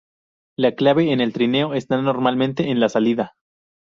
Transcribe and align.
La 0.57 0.71
clave 0.71 1.11
en 1.11 1.21
el 1.21 1.31
trineo 1.31 1.75
está 1.75 2.01
normalmente 2.01 2.71
en 2.71 2.79
la 2.79 2.89
salida. 2.89 3.35